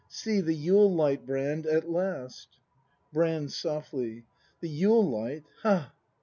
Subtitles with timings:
[0.09, 2.57] See, the Yule light, Brand, at last!
[3.13, 3.51] Brand.
[3.53, 4.25] [Softly.]
[4.59, 5.43] The Yule light!
[5.61, 5.93] Ha!